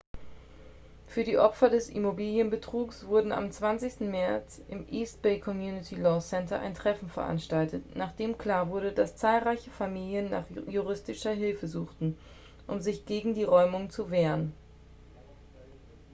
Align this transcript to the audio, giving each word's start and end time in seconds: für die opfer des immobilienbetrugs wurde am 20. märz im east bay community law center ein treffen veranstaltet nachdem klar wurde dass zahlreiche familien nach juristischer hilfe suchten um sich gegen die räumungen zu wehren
für 1.05 1.23
die 1.23 1.37
opfer 1.37 1.69
des 1.69 1.87
immobilienbetrugs 1.87 3.05
wurde 3.05 3.37
am 3.37 3.51
20. 3.51 3.99
märz 3.99 4.59
im 4.67 4.87
east 4.89 5.21
bay 5.21 5.39
community 5.39 5.93
law 5.93 6.19
center 6.19 6.59
ein 6.59 6.73
treffen 6.73 7.07
veranstaltet 7.07 7.83
nachdem 7.95 8.35
klar 8.39 8.71
wurde 8.71 8.93
dass 8.93 9.15
zahlreiche 9.15 9.69
familien 9.69 10.31
nach 10.31 10.49
juristischer 10.67 11.33
hilfe 11.35 11.67
suchten 11.67 12.17
um 12.65 12.81
sich 12.81 13.05
gegen 13.05 13.35
die 13.35 13.43
räumungen 13.43 13.91
zu 13.91 14.09
wehren 14.09 14.53